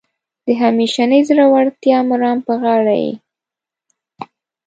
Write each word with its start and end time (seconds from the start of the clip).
د 0.45 0.47
همیشنۍ 0.61 1.21
زړورتیا 1.29 1.97
مرام 2.11 2.37
په 2.47 2.53
غاړه 2.61 2.95
یې. 3.03 3.13